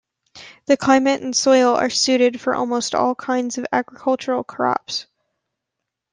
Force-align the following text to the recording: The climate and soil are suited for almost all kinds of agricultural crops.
The 0.65 0.77
climate 0.77 1.21
and 1.21 1.35
soil 1.35 1.75
are 1.75 1.91
suited 1.91 2.41
for 2.41 2.55
almost 2.55 2.95
all 2.95 3.13
kinds 3.13 3.59
of 3.59 3.67
agricultural 3.71 4.43
crops. 4.43 5.05